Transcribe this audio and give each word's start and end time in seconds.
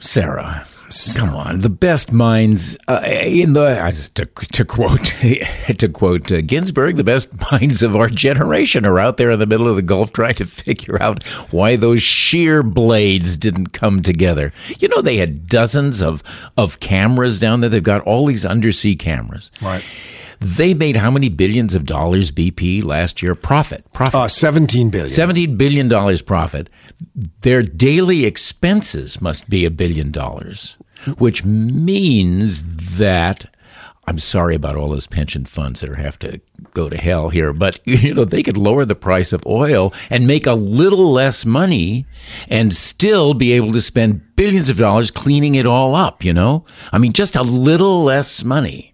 Sarah. 0.00 0.66
Come 1.14 1.36
on, 1.36 1.60
the 1.60 1.68
best 1.68 2.10
minds 2.12 2.76
uh, 2.88 3.00
in 3.04 3.52
the 3.52 4.10
to, 4.14 4.26
to 4.52 4.64
quote 4.64 5.04
to 5.78 5.88
quote 5.88 6.32
uh, 6.32 6.40
Ginsberg, 6.40 6.96
the 6.96 7.04
best 7.04 7.28
minds 7.52 7.84
of 7.84 7.94
our 7.94 8.08
generation 8.08 8.84
are 8.84 8.98
out 8.98 9.16
there 9.16 9.30
in 9.30 9.38
the 9.38 9.46
middle 9.46 9.68
of 9.68 9.76
the 9.76 9.82
Gulf 9.82 10.12
trying 10.12 10.34
to 10.34 10.44
figure 10.46 11.00
out 11.00 11.22
why 11.52 11.76
those 11.76 12.02
shear 12.02 12.64
blades 12.64 13.36
didn't 13.36 13.68
come 13.68 14.02
together. 14.02 14.52
You 14.80 14.88
know, 14.88 15.00
they 15.00 15.18
had 15.18 15.46
dozens 15.46 16.02
of 16.02 16.24
of 16.56 16.80
cameras 16.80 17.38
down 17.38 17.60
there. 17.60 17.70
They've 17.70 17.82
got 17.82 18.00
all 18.00 18.26
these 18.26 18.44
undersea 18.44 18.96
cameras. 18.96 19.52
Right. 19.62 19.84
They 20.40 20.72
made 20.72 20.96
how 20.96 21.10
many 21.10 21.28
billions 21.28 21.74
of 21.74 21.84
dollars 21.84 22.32
BP 22.32 22.82
last 22.82 23.22
year 23.22 23.34
profit? 23.34 23.84
Profit. 23.92 24.14
Uh, 24.14 24.28
17 24.28 24.88
billion. 24.88 25.10
17 25.10 25.56
billion 25.56 25.88
dollars 25.88 26.22
profit. 26.22 26.70
Their 27.42 27.62
daily 27.62 28.24
expenses 28.24 29.20
must 29.20 29.50
be 29.50 29.64
a 29.66 29.70
billion 29.70 30.10
dollars, 30.10 30.76
which 31.18 31.44
means 31.44 32.96
that 32.96 33.46
I'm 34.06 34.18
sorry 34.18 34.54
about 34.54 34.76
all 34.76 34.88
those 34.88 35.06
pension 35.06 35.44
funds 35.44 35.82
that 35.82 35.94
have 35.94 36.18
to 36.20 36.40
go 36.72 36.88
to 36.88 36.96
hell 36.96 37.28
here, 37.28 37.52
but 37.52 37.78
you 37.84 38.14
know 38.14 38.24
they 38.24 38.42
could 38.42 38.56
lower 38.56 38.84
the 38.86 38.94
price 38.94 39.32
of 39.32 39.46
oil 39.46 39.92
and 40.08 40.26
make 40.26 40.46
a 40.46 40.54
little 40.54 41.12
less 41.12 41.44
money 41.44 42.06
and 42.48 42.72
still 42.72 43.34
be 43.34 43.52
able 43.52 43.72
to 43.72 43.82
spend 43.82 44.36
billions 44.36 44.70
of 44.70 44.78
dollars 44.78 45.10
cleaning 45.10 45.54
it 45.54 45.66
all 45.66 45.94
up, 45.94 46.24
you 46.24 46.32
know? 46.32 46.64
I 46.92 46.98
mean 46.98 47.12
just 47.12 47.36
a 47.36 47.42
little 47.42 48.02
less 48.02 48.42
money. 48.42 48.89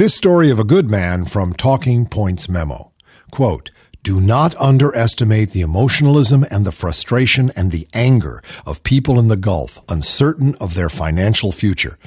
This 0.00 0.14
story 0.14 0.48
of 0.48 0.58
a 0.58 0.64
good 0.64 0.90
man 0.90 1.26
from 1.26 1.52
Talking 1.52 2.06
Points 2.06 2.48
memo. 2.48 2.90
Quote, 3.30 3.70
do 4.02 4.18
not 4.18 4.54
underestimate 4.56 5.50
the 5.50 5.60
emotionalism 5.60 6.42
and 6.50 6.64
the 6.64 6.72
frustration 6.72 7.52
and 7.54 7.70
the 7.70 7.86
anger 7.92 8.40
of 8.64 8.82
people 8.82 9.18
in 9.18 9.28
the 9.28 9.36
Gulf 9.36 9.78
uncertain 9.90 10.54
of 10.58 10.72
their 10.72 10.88
financial 10.88 11.52
future. 11.52 11.98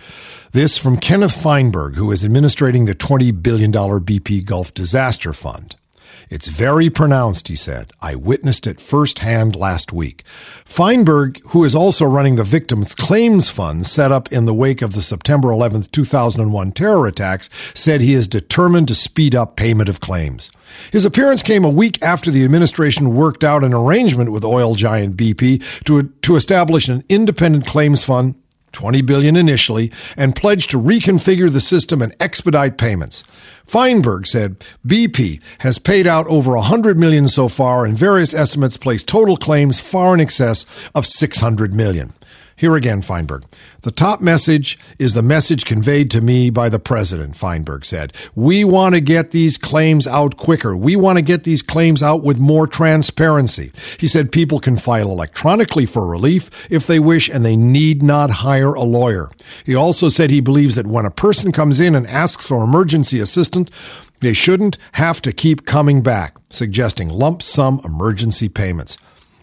This 0.53 0.79
from 0.79 0.97
Kenneth 0.97 1.39
Feinberg, 1.39 1.93
who 1.93 2.09
is 2.09 2.23
administrating 2.23 2.85
the 2.85 2.95
$20 2.95 3.43
billion 3.43 3.71
BP 3.71 4.43
Gulf 4.43 4.73
Disaster 4.73 5.31
Fund. 5.31 5.75
It's 6.29 6.47
very 6.47 6.89
pronounced, 6.89 7.47
he 7.47 7.55
said. 7.55 7.91
I 8.01 8.15
witnessed 8.15 8.65
it 8.67 8.79
firsthand 8.79 9.55
last 9.55 9.93
week. 9.93 10.23
Feinberg, 10.65 11.39
who 11.49 11.63
is 11.63 11.75
also 11.75 12.05
running 12.05 12.35
the 12.35 12.43
Victims 12.43 12.95
Claims 12.95 13.49
Fund 13.49 13.85
set 13.85 14.11
up 14.11 14.31
in 14.31 14.45
the 14.45 14.53
wake 14.53 14.81
of 14.81 14.93
the 14.93 15.01
September 15.01 15.51
11, 15.51 15.83
2001 15.91 16.71
terror 16.71 17.07
attacks, 17.07 17.49
said 17.73 18.01
he 18.01 18.13
is 18.13 18.27
determined 18.27 18.87
to 18.87 18.95
speed 18.95 19.35
up 19.35 19.55
payment 19.55 19.89
of 19.89 19.99
claims. 19.99 20.51
His 20.91 21.05
appearance 21.05 21.43
came 21.43 21.63
a 21.63 21.69
week 21.69 22.01
after 22.01 22.31
the 22.31 22.43
administration 22.43 23.15
worked 23.15 23.43
out 23.43 23.63
an 23.63 23.73
arrangement 23.73 24.31
with 24.31 24.43
oil 24.43 24.75
giant 24.75 25.15
BP 25.17 25.83
to, 25.85 26.03
to 26.03 26.35
establish 26.35 26.87
an 26.87 27.03
independent 27.09 27.65
claims 27.65 28.03
fund 28.03 28.35
20 28.73 29.01
billion 29.01 29.35
initially, 29.35 29.91
and 30.17 30.35
pledged 30.35 30.69
to 30.71 30.81
reconfigure 30.81 31.51
the 31.51 31.61
system 31.61 32.01
and 32.01 32.15
expedite 32.19 32.77
payments. 32.77 33.23
Feinberg 33.65 34.27
said 34.27 34.63
BP 34.85 35.41
has 35.59 35.79
paid 35.79 36.05
out 36.05 36.27
over 36.27 36.51
100 36.51 36.99
million 36.99 37.27
so 37.27 37.47
far 37.47 37.85
and 37.85 37.97
various 37.97 38.33
estimates 38.33 38.77
place 38.77 39.03
total 39.03 39.37
claims 39.37 39.79
far 39.79 40.13
in 40.13 40.19
excess 40.19 40.65
of 40.93 41.07
600 41.07 41.73
million. 41.73 42.13
Here 42.55 42.75
again, 42.75 43.01
Feinberg. 43.01 43.43
The 43.81 43.91
top 43.91 44.21
message 44.21 44.77
is 44.99 45.13
the 45.13 45.23
message 45.23 45.65
conveyed 45.65 46.11
to 46.11 46.21
me 46.21 46.49
by 46.49 46.69
the 46.69 46.79
president, 46.79 47.35
Feinberg 47.35 47.83
said. 47.83 48.13
We 48.35 48.63
want 48.63 48.95
to 48.95 49.01
get 49.01 49.31
these 49.31 49.57
claims 49.57 50.05
out 50.05 50.37
quicker. 50.37 50.77
We 50.77 50.95
want 50.95 51.17
to 51.17 51.23
get 51.23 51.43
these 51.43 51.61
claims 51.61 52.03
out 52.03 52.23
with 52.23 52.39
more 52.39 52.67
transparency. 52.67 53.71
He 53.99 54.07
said 54.07 54.31
people 54.31 54.59
can 54.59 54.77
file 54.77 55.09
electronically 55.09 55.85
for 55.85 56.07
relief 56.07 56.49
if 56.71 56.85
they 56.85 56.99
wish 56.99 57.27
and 57.27 57.43
they 57.43 57.57
need 57.57 58.03
not 58.03 58.29
hire 58.29 58.73
a 58.73 58.83
lawyer. 58.83 59.29
He 59.65 59.75
also 59.75 60.07
said 60.09 60.29
he 60.29 60.41
believes 60.41 60.75
that 60.75 60.87
when 60.87 61.05
a 61.05 61.11
person 61.11 61.51
comes 61.51 61.79
in 61.79 61.95
and 61.95 62.07
asks 62.07 62.47
for 62.47 62.63
emergency 62.63 63.19
assistance, 63.19 63.71
they 64.21 64.33
shouldn't 64.33 64.77
have 64.93 65.21
to 65.23 65.33
keep 65.33 65.65
coming 65.65 66.01
back, 66.01 66.37
suggesting 66.49 67.09
lump 67.09 67.41
sum 67.41 67.81
emergency 67.83 68.47
payments. 68.47 68.97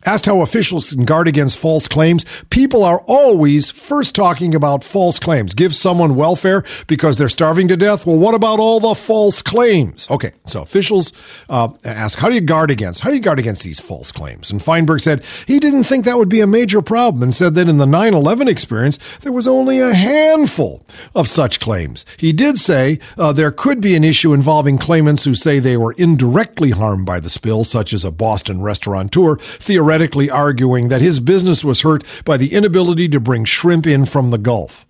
Asked 0.07 0.25
how 0.25 0.41
officials 0.41 0.95
can 0.95 1.05
guard 1.05 1.29
against 1.29 1.59
false 1.59 1.87
claims, 1.87 2.25
people 2.49 2.85
are 2.85 3.05
always 3.07 3.71
first 3.71 4.15
talking 4.15 4.55
about 4.55 4.83
false 4.83 5.19
claims. 5.19 5.53
Give 5.53 5.75
someone 5.75 6.17
welfare 6.17 6.65
because 6.87 7.19
they're 7.19 7.29
starving 7.29 7.69
to 7.69 7.77
death. 7.77 8.07
Well, 8.07 8.19
what 8.19 8.35
about 8.35 8.61
all 8.61 8.81
the 8.81 8.95
false 8.95 9.43
claims? 9.43 10.11
Okay, 10.11 10.33
so 10.47 10.63
officials 10.63 11.13
uh, 11.51 11.69
ask, 11.85 12.19
how 12.19 12.31
do 12.31 12.35
you 12.35 12.41
guard 12.41 12.71
against? 12.71 13.03
How 13.03 13.11
do 13.11 13.17
you 13.17 13.21
guard 13.21 13.39
against 13.39 13.63
these 13.63 13.79
false 13.79 14.11
claims? 14.11 14.51
And 14.51 14.63
Feinberg 14.63 15.01
said 15.01 15.23
he 15.47 15.59
didn't 15.59 15.85
think 15.85 16.07
that 16.07 16.17
would 16.17 16.31
be 16.31 16.41
a 16.41 16.47
major 16.47 16.81
problem 16.81 17.23
and 17.23 17.35
said 17.35 17.55
that 17.57 17.69
in 17.69 17.77
the 17.77 17.87
9 17.87 18.15
11 18.15 18.49
experience, 18.49 18.99
there 19.19 19.33
was 19.33 19.47
only 19.47 19.81
a 19.81 19.93
handful 19.93 20.83
of 21.15 21.29
such 21.29 21.61
claims. 21.61 22.07
He 22.17 22.33
did 22.33 22.59
say 22.59 23.01
uh, 23.19 23.35
there 23.35 23.53
could 23.53 23.83
be 23.83 23.95
an 23.97 24.05
issue 24.05 24.33
involving 24.33 24.79
claimants 24.79 25.25
who 25.25 25.35
say 25.35 25.59
they 25.59 25.77
were 25.77 25.93
indirectly 25.99 26.71
harmed 26.71 27.05
by 27.05 27.21
the 27.21 27.29
spill, 27.29 27.65
such 27.65 27.93
as 27.93 28.03
a 28.03 28.11
Boston 28.11 28.63
restaurateur, 28.63 29.37
theoretically 29.37 29.90
arguing 30.31 30.89
that 30.89 31.01
his 31.01 31.21
business 31.21 31.65
was 31.65 31.83
hurt 31.83 32.05
by 32.25 32.37
the 32.37 32.53
inability 32.53 33.09
to 33.09 33.21
bring 33.21 33.45
shrimp 33.45 33.87
in 33.87 34.07
from 34.07 34.31
the 34.31 34.39
Gulf. 34.39 34.87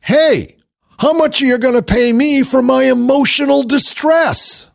Hey, 0.00 0.56
how 0.98 1.12
much 1.12 1.42
are 1.42 1.46
you 1.46 1.58
going 1.58 1.74
to 1.74 1.82
pay 1.82 2.12
me 2.12 2.42
for 2.42 2.62
my 2.62 2.84
emotional 2.84 3.62
distress? 3.62 4.70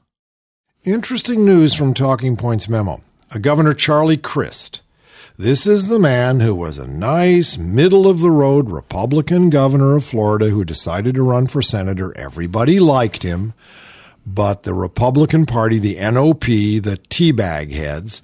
Interesting 0.84 1.46
news 1.46 1.74
from 1.74 1.94
Talking 1.94 2.36
Points 2.36 2.68
memo. 2.68 3.02
A 3.32 3.40
Governor 3.40 3.74
Charlie 3.74 4.18
Crist. 4.18 4.82
This 5.38 5.66
is 5.66 5.88
the 5.88 6.00
man 6.00 6.42
who 6.42 6.54
was 6.54 6.78
a 6.78 6.88
nice, 6.88 7.58
middle 7.58 8.10
of 8.10 8.20
the 8.20 8.32
road 8.32 8.70
Republican 8.70 9.50
governor 9.50 9.96
of 9.96 10.04
Florida 10.04 10.50
who 10.50 10.66
decided 10.66 11.16
to 11.16 11.24
run 11.24 11.48
for 11.48 11.62
senator. 11.62 12.18
Everybody 12.18 12.80
liked 12.80 13.24
him. 13.24 13.54
But 14.26 14.64
the 14.64 14.74
Republican 14.74 15.46
Party, 15.46 15.80
the 15.80 15.96
NOP, 15.96 16.44
the 16.44 17.00
teabag 17.10 17.72
heads, 17.72 18.22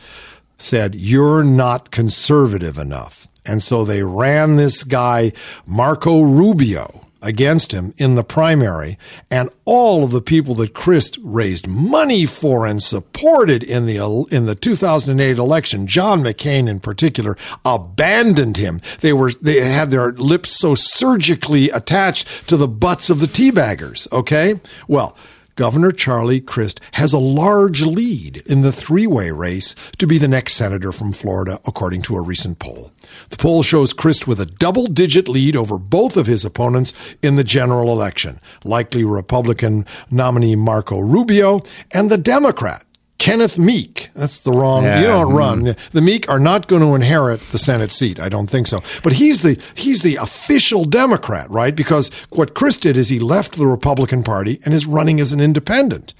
said, 0.58 0.96
You're 0.96 1.44
not 1.44 1.92
conservative 1.92 2.78
enough. 2.78 3.28
And 3.46 3.62
so 3.62 3.86
they 3.86 4.04
ran 4.04 4.56
this 4.56 4.84
guy, 4.84 5.32
Marco 5.66 6.22
Rubio, 6.22 7.06
against 7.26 7.72
him 7.72 7.94
in 7.98 8.16
the 8.16 8.24
primary. 8.24 8.98
And 9.32 9.50
all 9.66 10.04
of 10.04 10.12
the 10.12 10.22
people 10.22 10.54
that 10.56 10.74
Crist 10.74 11.18
raised 11.22 11.68
money 11.68 12.26
for 12.26 12.68
and 12.68 12.82
supported 12.82 13.64
in 13.64 13.88
the, 13.88 14.28
in 14.32 14.46
the 14.46 14.56
2008 14.56 15.38
election, 15.38 15.88
John 15.88 16.24
McCain 16.24 16.70
in 16.70 16.80
particular, 16.80 17.36
abandoned 17.66 18.58
him. 18.58 18.80
They 19.02 19.12
were, 19.12 19.32
they 19.32 19.62
had 19.62 19.90
their 19.90 20.12
lips 20.12 20.52
so 20.52 20.76
surgically 20.76 21.70
attached 21.72 22.48
to 22.48 22.58
the 22.58 22.68
butts 22.68 23.10
of 23.10 23.20
the 23.20 23.28
teabaggers. 23.28 24.12
Okay. 24.12 24.60
Well, 24.88 25.18
Governor 25.56 25.94
Charlie 25.94 26.42
Crist 26.42 26.82
has 26.94 27.14
a 27.14 27.18
large 27.18 27.82
lead 27.82 28.44
in 28.46 28.62
the 28.62 28.74
three 28.74 29.08
way 29.08 29.32
race 29.32 29.74
to 29.98 30.06
be 30.06 30.18
the 30.18 30.28
next 30.28 30.54
senator 30.54 30.92
from 30.92 31.14
Florida, 31.14 31.62
according 31.66 32.02
to 32.04 32.16
a 32.16 32.22
recent 32.22 32.60
poll. 32.60 32.92
The 33.30 33.38
poll 33.38 33.64
shows 33.64 33.94
Crist 33.94 34.28
with 34.28 34.42
a 34.42 34.46
double 34.46 34.86
digit 34.86 35.30
lead 35.30 35.56
over 35.56 35.78
both 35.78 36.18
of 36.18 36.28
his 36.28 36.44
opponents 36.44 36.94
in 37.22 37.38
the 37.38 37.44
general 37.46 37.90
election, 37.90 38.42
likely 38.66 39.06
Republican 39.06 39.86
nominee 40.12 40.58
Marco 40.58 41.00
Rubio 41.00 41.64
and 41.92 42.12
the 42.12 42.18
Democrat 42.18 42.84
Kenneth 43.18 43.58
Meek. 43.58 44.10
That's 44.14 44.40
the 44.40 44.52
wrong. 44.52 44.84
Yeah. 44.84 45.00
You 45.00 45.08
don't 45.08 45.34
run. 45.34 45.62
The, 45.62 45.78
the 45.92 46.02
Meek 46.02 46.30
are 46.30 46.40
not 46.40 46.68
going 46.68 46.82
to 46.82 46.96
inherit 46.96 47.40
the 47.40 47.58
Senate 47.58 47.92
seat. 47.92 48.20
I 48.20 48.30
don't 48.30 48.48
think 48.48 48.68
so. 48.68 48.82
But 49.04 49.14
he's 49.14 49.42
the 49.42 49.60
he's 49.74 50.02
the 50.02 50.18
official 50.18 50.84
Democrat, 50.86 51.50
right? 51.50 51.76
Because 51.76 52.10
what 52.30 52.54
Crist 52.54 52.82
did 52.82 52.98
is 52.98 53.10
he 53.10 53.20
left 53.20 53.54
the 53.54 53.68
Republican 53.68 54.22
Party 54.22 54.60
and 54.66 54.74
is 54.74 54.86
running 54.86 55.20
as 55.20 55.32
an 55.32 55.40
independent. 55.40 56.14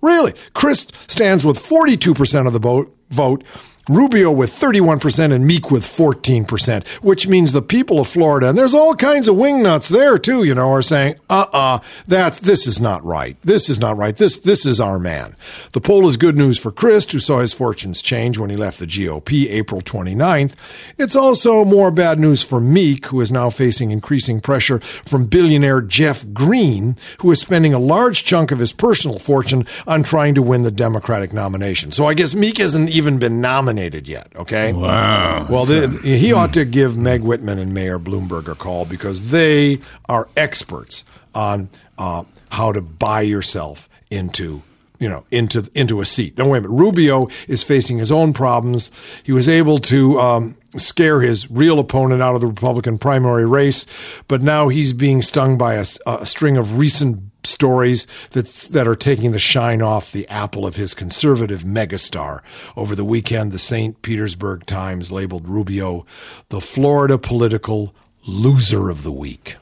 Really, 0.00 0.34
Crist 0.54 0.94
stands 1.10 1.44
with 1.44 1.58
42% 1.58 2.46
of 2.46 2.52
the 2.52 2.58
vote. 2.60 2.92
Vote 3.10 3.44
Rubio 3.88 4.32
with 4.32 4.50
31% 4.50 5.32
and 5.32 5.46
Meek 5.46 5.70
with 5.70 5.84
14%, 5.84 6.84
which 7.04 7.28
means 7.28 7.52
the 7.52 7.62
people 7.62 8.00
of 8.00 8.08
Florida, 8.08 8.48
and 8.48 8.58
there's 8.58 8.74
all 8.74 8.96
kinds 8.96 9.28
of 9.28 9.36
wingnuts 9.36 9.88
there 9.88 10.18
too, 10.18 10.42
you 10.42 10.56
know, 10.56 10.72
are 10.72 10.82
saying, 10.82 11.14
uh-uh, 11.30 11.78
that's, 12.08 12.40
this 12.40 12.66
is 12.66 12.80
not 12.80 13.04
right. 13.04 13.36
This 13.42 13.68
is 13.68 13.78
not 13.78 13.96
right. 13.96 14.16
This, 14.16 14.38
this 14.38 14.66
is 14.66 14.80
our 14.80 14.98
man. 14.98 15.36
The 15.72 15.80
poll 15.80 16.08
is 16.08 16.16
good 16.16 16.36
news 16.36 16.58
for 16.58 16.72
Crist, 16.72 17.12
who 17.12 17.20
saw 17.20 17.38
his 17.38 17.54
fortunes 17.54 18.02
change 18.02 18.38
when 18.38 18.50
he 18.50 18.56
left 18.56 18.80
the 18.80 18.86
GOP 18.86 19.46
April 19.50 19.80
29th. 19.80 20.54
It's 20.98 21.14
also 21.14 21.64
more 21.64 21.92
bad 21.92 22.18
news 22.18 22.42
for 22.42 22.60
Meek, 22.60 23.06
who 23.06 23.20
is 23.20 23.30
now 23.30 23.50
facing 23.50 23.92
increasing 23.92 24.40
pressure 24.40 24.80
from 24.80 25.26
billionaire 25.26 25.80
Jeff 25.80 26.26
Greene, 26.32 26.96
who 27.20 27.30
is 27.30 27.38
spending 27.38 27.72
a 27.72 27.78
large 27.78 28.24
chunk 28.24 28.50
of 28.50 28.58
his 28.58 28.72
personal 28.72 29.20
fortune 29.20 29.64
on 29.86 30.02
trying 30.02 30.34
to 30.34 30.42
win 30.42 30.64
the 30.64 30.72
Democratic 30.72 31.32
nomination. 31.32 31.92
So 31.92 32.06
I 32.06 32.14
guess 32.14 32.34
Meek 32.34 32.58
hasn't 32.58 32.90
even 32.90 33.20
been 33.20 33.40
nominated 33.40 33.75
nominated 33.76 34.08
yet. 34.08 34.28
Okay. 34.36 34.72
Wow. 34.72 35.46
Well, 35.48 35.66
he 35.66 36.32
ought 36.32 36.54
to 36.54 36.64
give 36.64 36.96
Meg 36.96 37.22
Whitman 37.22 37.58
and 37.58 37.72
Mayor 37.74 37.98
Bloomberg 37.98 38.48
a 38.48 38.54
call 38.54 38.84
because 38.84 39.30
they 39.30 39.80
are 40.08 40.28
experts 40.36 41.04
on 41.34 41.68
uh, 41.98 42.24
how 42.50 42.72
to 42.72 42.80
buy 42.80 43.20
yourself 43.20 43.88
into 44.10 44.62
you 44.98 45.08
know 45.08 45.24
into 45.30 45.68
into 45.74 46.00
a 46.00 46.04
seat. 46.04 46.36
Don't 46.36 46.48
wait 46.48 46.58
a 46.58 46.62
minute. 46.62 46.74
Rubio 46.74 47.28
is 47.48 47.62
facing 47.62 47.98
his 47.98 48.10
own 48.10 48.32
problems. 48.32 48.90
He 49.22 49.32
was 49.32 49.48
able 49.48 49.78
to 49.80 50.18
um, 50.20 50.56
scare 50.78 51.20
his 51.20 51.50
real 51.50 51.78
opponent 51.78 52.22
out 52.22 52.34
of 52.34 52.40
the 52.40 52.46
Republican 52.46 52.98
primary 52.98 53.46
race. 53.46 53.86
But 54.28 54.42
now 54.42 54.68
he's 54.68 54.92
being 54.92 55.22
stung 55.22 55.58
by 55.58 55.74
a, 55.74 55.84
a 56.06 56.26
string 56.26 56.56
of 56.56 56.78
recent 56.78 57.22
stories 57.44 58.06
that's, 58.30 58.68
that 58.68 58.88
are 58.88 58.96
taking 58.96 59.32
the 59.32 59.38
shine 59.38 59.80
off 59.80 60.12
the 60.12 60.28
apple 60.28 60.66
of 60.66 60.76
his 60.76 60.94
conservative 60.94 61.62
megastar. 61.62 62.40
Over 62.76 62.94
the 62.94 63.04
weekend, 63.04 63.52
the 63.52 63.58
St. 63.58 64.00
Petersburg 64.02 64.66
Times 64.66 65.12
labeled 65.12 65.48
Rubio 65.48 66.04
the 66.48 66.60
Florida 66.60 67.18
political 67.18 67.94
loser 68.26 68.90
of 68.90 69.02
the 69.02 69.12
week. 69.12 69.56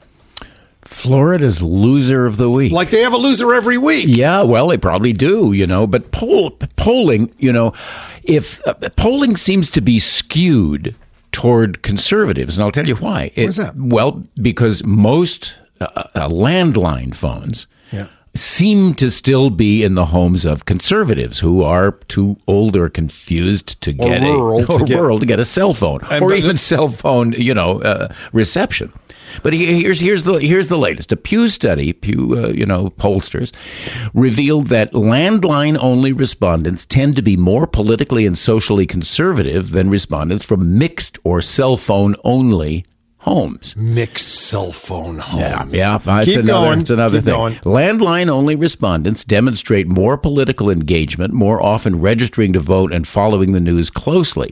Florida's 0.81 1.63
loser 1.63 2.25
of 2.25 2.37
the 2.37 2.49
week. 2.49 2.71
Like 2.71 2.91
they 2.91 3.01
have 3.01 3.13
a 3.13 3.17
loser 3.17 3.53
every 3.53 3.77
week. 3.77 4.05
Yeah, 4.07 4.43
well, 4.43 4.67
they 4.67 4.77
probably 4.77 5.13
do, 5.13 5.51
you 5.51 5.65
know. 5.65 5.87
But 5.87 6.11
poll, 6.11 6.51
polling, 6.75 7.33
you 7.39 7.51
know, 7.51 7.73
if 8.23 8.65
uh, 8.67 8.75
polling 8.95 9.35
seems 9.35 9.71
to 9.71 9.81
be 9.81 9.97
skewed 9.99 10.95
toward 11.35 11.81
conservatives, 11.81 12.57
and 12.57 12.63
I'll 12.63 12.71
tell 12.71 12.87
you 12.87 12.95
why. 12.95 13.29
It, 13.35 13.43
What's 13.43 13.57
that? 13.57 13.75
Well, 13.75 14.23
because 14.41 14.85
most 14.85 15.57
uh, 15.81 15.87
uh, 16.15 16.29
landline 16.29 17.13
phones 17.13 17.67
yeah. 17.91 18.07
seem 18.35 18.93
to 18.93 19.11
still 19.11 19.49
be 19.49 19.83
in 19.83 19.95
the 19.95 20.05
homes 20.05 20.45
of 20.45 20.63
conservatives 20.63 21.39
who 21.39 21.61
are 21.61 21.91
too 22.07 22.37
old 22.47 22.77
or 22.77 22.89
confused 22.89 23.81
to 23.81 23.91
get 23.91 24.21
rural, 24.21 24.61
a 24.61 24.65
or 24.75 24.79
to, 24.79 24.85
get, 24.85 24.97
rural 24.97 25.19
to 25.19 25.25
get 25.25 25.41
a 25.41 25.43
cell 25.43 25.73
phone 25.73 25.99
or 26.21 26.33
even 26.33 26.57
cell 26.57 26.87
phone, 26.87 27.33
you 27.33 27.53
know, 27.53 27.81
uh, 27.81 28.13
reception. 28.31 28.93
But 29.43 29.53
here's 29.53 29.99
here's 29.99 30.23
the 30.23 30.33
here's 30.35 30.67
the 30.67 30.77
latest. 30.77 31.11
A 31.11 31.17
Pew 31.17 31.47
study, 31.47 31.93
Pew 31.93 32.37
uh, 32.37 32.47
you 32.49 32.65
know 32.65 32.89
pollsters, 32.89 33.51
revealed 34.13 34.67
that 34.67 34.93
landline 34.93 35.77
only 35.79 36.13
respondents 36.13 36.85
tend 36.85 37.15
to 37.15 37.21
be 37.21 37.37
more 37.37 37.67
politically 37.67 38.25
and 38.25 38.37
socially 38.37 38.85
conservative 38.85 39.71
than 39.71 39.89
respondents 39.89 40.45
from 40.45 40.77
mixed 40.77 41.17
or 41.23 41.41
cell 41.41 41.77
phone 41.77 42.15
only 42.23 42.85
homes. 43.19 43.75
Mixed 43.75 44.27
cell 44.27 44.71
phone 44.71 45.17
homes. 45.17 45.75
Yeah, 45.75 45.99
yeah 46.05 46.19
it's 46.19 46.25
Keep 46.33 46.43
another, 46.43 46.67
going. 46.67 46.79
it's 46.81 46.89
another 46.89 47.17
Keep 47.17 47.25
thing. 47.25 47.33
Going. 47.33 47.53
Landline 47.55 48.29
only 48.29 48.55
respondents 48.55 49.23
demonstrate 49.23 49.87
more 49.87 50.17
political 50.17 50.69
engagement, 50.69 51.33
more 51.33 51.61
often 51.61 51.99
registering 51.99 52.53
to 52.53 52.59
vote 52.59 52.93
and 52.93 53.07
following 53.07 53.53
the 53.53 53.59
news 53.59 53.89
closely. 53.89 54.51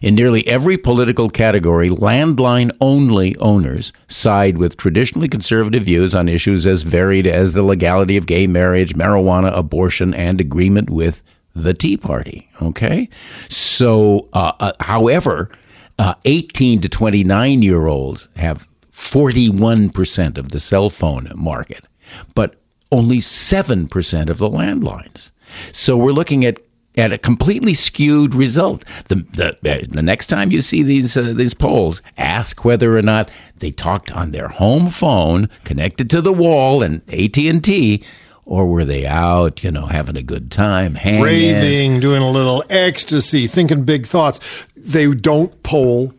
In 0.00 0.14
nearly 0.14 0.46
every 0.46 0.78
political 0.78 1.28
category, 1.28 1.90
landline 1.90 2.70
only 2.80 3.36
owners 3.36 3.92
side 4.08 4.56
with 4.56 4.76
traditionally 4.76 5.28
conservative 5.28 5.82
views 5.82 6.14
on 6.14 6.28
issues 6.28 6.66
as 6.66 6.82
varied 6.82 7.26
as 7.26 7.52
the 7.52 7.62
legality 7.62 8.16
of 8.16 8.26
gay 8.26 8.46
marriage, 8.46 8.94
marijuana, 8.94 9.56
abortion, 9.56 10.14
and 10.14 10.40
agreement 10.40 10.88
with 10.88 11.22
the 11.54 11.74
Tea 11.74 11.96
Party. 11.96 12.48
Okay? 12.62 13.08
So, 13.48 14.28
uh, 14.32 14.52
uh, 14.60 14.72
however, 14.80 15.50
uh, 15.98 16.14
18 16.24 16.80
to 16.80 16.88
29 16.88 17.62
year 17.62 17.86
olds 17.86 18.28
have 18.36 18.68
41% 18.90 20.38
of 20.38 20.50
the 20.50 20.60
cell 20.60 20.90
phone 20.90 21.30
market, 21.34 21.86
but 22.34 22.56
only 22.92 23.18
7% 23.18 24.30
of 24.30 24.38
the 24.38 24.48
landlines. 24.48 25.30
So 25.72 25.96
we're 25.96 26.12
looking 26.12 26.44
at 26.44 26.58
at 26.96 27.12
a 27.12 27.18
completely 27.18 27.74
skewed 27.74 28.34
result. 28.34 28.84
The, 29.08 29.16
the, 29.16 29.88
the 29.90 30.02
next 30.02 30.28
time 30.28 30.52
you 30.52 30.60
see 30.60 30.82
these 30.82 31.16
uh, 31.16 31.32
these 31.34 31.54
polls, 31.54 32.02
ask 32.16 32.64
whether 32.64 32.96
or 32.96 33.02
not 33.02 33.30
they 33.56 33.70
talked 33.70 34.12
on 34.12 34.30
their 34.30 34.48
home 34.48 34.90
phone 34.90 35.48
connected 35.64 36.08
to 36.10 36.20
the 36.20 36.32
wall 36.32 36.82
and 36.82 37.02
AT 37.12 37.36
and 37.36 37.64
T, 37.64 38.04
or 38.44 38.66
were 38.66 38.84
they 38.84 39.06
out, 39.06 39.64
you 39.64 39.70
know, 39.70 39.86
having 39.86 40.16
a 40.16 40.22
good 40.22 40.50
time, 40.50 40.94
hanging, 40.94 41.22
raving, 41.22 42.00
doing 42.00 42.22
a 42.22 42.30
little 42.30 42.62
ecstasy, 42.70 43.46
thinking 43.46 43.84
big 43.84 44.06
thoughts? 44.06 44.38
They 44.84 45.10
don't 45.12 45.62
poll 45.62 46.12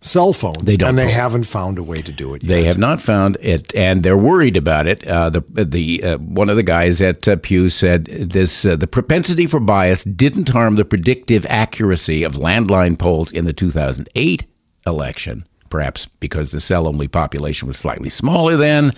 cell 0.00 0.32
phones. 0.32 0.58
They 0.64 0.76
don't 0.76 0.90
and 0.90 0.98
they 0.98 1.04
poll. 1.04 1.12
haven't 1.12 1.44
found 1.44 1.78
a 1.78 1.82
way 1.82 2.02
to 2.02 2.12
do 2.12 2.34
it. 2.34 2.42
Yet. 2.42 2.48
They 2.48 2.64
have 2.64 2.78
not 2.78 3.00
found 3.00 3.36
it, 3.40 3.74
and 3.74 4.02
they're 4.02 4.16
worried 4.18 4.56
about 4.56 4.86
it. 4.86 5.06
Uh, 5.06 5.30
the 5.30 5.40
the 5.64 6.02
uh, 6.04 6.18
one 6.18 6.50
of 6.50 6.56
the 6.56 6.62
guys 6.62 7.00
at 7.00 7.26
uh, 7.28 7.36
Pew 7.36 7.68
said 7.68 8.06
this: 8.06 8.64
uh, 8.64 8.76
the 8.76 8.86
propensity 8.86 9.46
for 9.46 9.60
bias 9.60 10.04
didn't 10.04 10.48
harm 10.48 10.76
the 10.76 10.84
predictive 10.84 11.46
accuracy 11.48 12.22
of 12.22 12.34
landline 12.34 12.98
polls 12.98 13.32
in 13.32 13.44
the 13.44 13.52
2008 13.52 14.44
election, 14.86 15.46
perhaps 15.68 16.06
because 16.20 16.50
the 16.50 16.60
cell-only 16.60 17.08
population 17.08 17.68
was 17.68 17.78
slightly 17.78 18.08
smaller 18.08 18.56
then, 18.56 18.92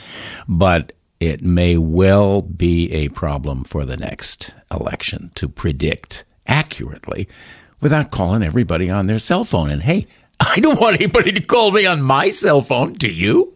but 0.49 0.93
it 1.19 1.43
may 1.43 1.77
well 1.77 2.41
be 2.41 2.91
a 2.93 3.09
problem 3.11 3.65
for 3.65 3.85
the 3.85 3.97
next 3.97 4.55
election 4.73 5.31
to 5.35 5.49
predict 5.49 6.25
accurately 6.47 7.29
without 7.81 8.11
calling 8.11 8.43
everybody 8.43 8.91
on 8.91 9.07
their 9.07 9.19
cell 9.19 9.45
phone. 9.45 9.71
And 9.71 9.83
hey, 9.83 10.07
I 10.41 10.61
don't 10.61 10.81
want 10.81 10.97
anybody 10.97 11.33
to 11.33 11.41
call 11.41 11.71
me 11.71 11.87
on 11.87 12.03
my 12.03 12.31
cell 12.31 12.63
phone. 12.63 12.95
Do 12.95 13.09
you? 13.09 13.55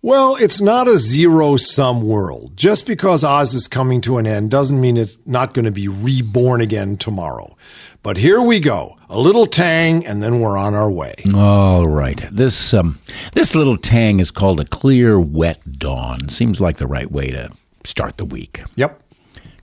Well, 0.00 0.36
it's 0.36 0.60
not 0.60 0.86
a 0.86 0.96
zero 0.96 1.56
sum 1.56 2.06
world. 2.06 2.56
Just 2.56 2.86
because 2.86 3.24
Oz 3.24 3.52
is 3.52 3.66
coming 3.66 4.00
to 4.02 4.18
an 4.18 4.28
end 4.28 4.50
doesn't 4.50 4.80
mean 4.80 4.96
it's 4.96 5.18
not 5.26 5.54
going 5.54 5.64
to 5.64 5.72
be 5.72 5.88
reborn 5.88 6.60
again 6.60 6.96
tomorrow. 6.96 7.56
But 8.04 8.16
here 8.16 8.40
we 8.40 8.60
go. 8.60 8.96
A 9.08 9.18
little 9.18 9.44
tang, 9.44 10.06
and 10.06 10.22
then 10.22 10.38
we're 10.38 10.56
on 10.56 10.74
our 10.74 10.90
way. 10.90 11.14
All 11.34 11.88
right. 11.88 12.28
This 12.30 12.72
um, 12.72 13.00
this 13.32 13.56
little 13.56 13.76
tang 13.76 14.20
is 14.20 14.30
called 14.30 14.60
a 14.60 14.64
clear, 14.64 15.18
wet 15.18 15.78
dawn. 15.78 16.28
Seems 16.28 16.60
like 16.60 16.76
the 16.76 16.86
right 16.86 17.10
way 17.10 17.28
to 17.32 17.50
start 17.82 18.18
the 18.18 18.24
week. 18.24 18.62
Yep. 18.76 19.02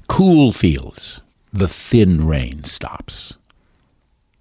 Cool 0.09 0.51
fields. 0.51 1.21
The 1.53 1.69
thin 1.69 2.27
rain 2.27 2.65
stops. 2.65 3.37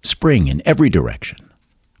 Spring 0.05 0.47
in 0.47 0.61
every 0.65 0.87
direction. 0.87 1.37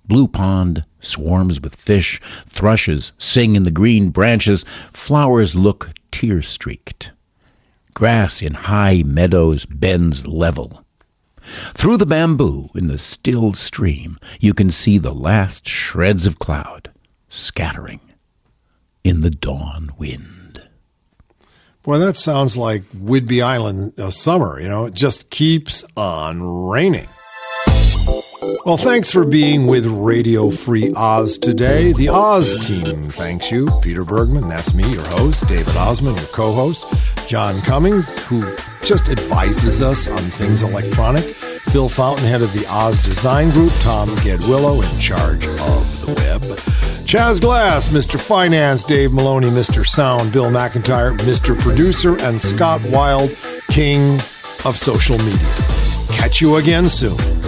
Blue 0.07 0.27
pond 0.27 0.85
swarms 0.99 1.59
with 1.59 1.75
fish. 1.75 2.21
Thrushes 2.47 3.13
sing 3.17 3.55
in 3.55 3.63
the 3.63 3.71
green 3.71 4.11
branches. 4.11 4.63
Flowers 4.93 5.55
look 5.55 5.89
tear 6.11 6.43
streaked. 6.43 7.13
Grass 7.95 8.43
in 8.43 8.53
high 8.53 9.01
meadows 9.03 9.65
bends 9.65 10.27
level. 10.27 10.85
Through 11.73 11.97
the 11.97 12.05
bamboo 12.05 12.69
in 12.75 12.85
the 12.85 12.99
still 12.99 13.53
stream, 13.53 14.19
you 14.39 14.53
can 14.53 14.69
see 14.69 14.99
the 14.99 15.13
last 15.13 15.67
shreds 15.67 16.27
of 16.27 16.37
cloud 16.37 16.91
scattering 17.27 18.01
in 19.03 19.21
the 19.21 19.31
dawn 19.31 19.91
wind. 19.97 20.61
Boy, 21.81 21.97
that 21.97 22.17
sounds 22.17 22.55
like 22.55 22.83
Whidbey 22.91 23.43
Island 23.43 23.99
uh, 23.99 24.11
summer. 24.11 24.61
You 24.61 24.69
know, 24.69 24.85
it 24.85 24.93
just 24.93 25.31
keeps 25.31 25.83
on 25.97 26.67
raining. 26.67 27.07
Well, 28.65 28.77
thanks 28.77 29.11
for 29.11 29.25
being 29.25 29.67
with 29.67 29.85
Radio 29.85 30.49
Free 30.49 30.91
Oz 30.95 31.37
today. 31.37 31.93
The 31.93 32.09
Oz 32.09 32.57
team 32.65 33.11
thanks 33.11 33.51
you. 33.51 33.69
Peter 33.83 34.03
Bergman, 34.03 34.49
that's 34.49 34.73
me, 34.73 34.91
your 34.91 35.05
host. 35.05 35.47
David 35.47 35.77
Osmond, 35.77 36.17
your 36.17 36.27
co 36.29 36.51
host. 36.51 36.83
John 37.27 37.61
Cummings, 37.61 38.17
who 38.23 38.57
just 38.81 39.09
advises 39.09 39.83
us 39.83 40.09
on 40.09 40.17
things 40.17 40.63
electronic. 40.63 41.35
Phil 41.69 41.87
Fountainhead 41.87 42.41
of 42.41 42.53
the 42.53 42.65
Oz 42.65 42.97
Design 42.97 43.51
Group. 43.51 43.71
Tom 43.81 44.09
Gedwillow 44.17 44.83
in 44.83 44.99
charge 44.99 45.45
of 45.45 46.01
the 46.03 46.13
web. 46.15 46.41
Chaz 47.05 47.39
Glass, 47.39 47.89
Mr. 47.89 48.19
Finance, 48.19 48.83
Dave 48.83 49.13
Maloney, 49.13 49.51
Mr. 49.51 49.85
Sound, 49.85 50.33
Bill 50.33 50.49
McIntyre, 50.49 51.15
Mr. 51.19 51.55
Producer, 51.59 52.17
and 52.21 52.41
Scott 52.41 52.81
Wild, 52.85 53.29
King 53.69 54.19
of 54.65 54.75
Social 54.75 55.19
Media. 55.19 55.55
Catch 56.09 56.41
you 56.41 56.55
again 56.55 56.89
soon. 56.89 57.44